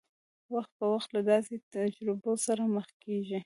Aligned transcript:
وخت 0.53 0.71
په 0.79 0.85
وخت 0.93 1.09
له 1.15 1.21
داسې 1.31 1.53
تجربو 1.73 2.31
سره 2.45 2.63
مخ 2.75 2.87
کېږي. 3.03 3.39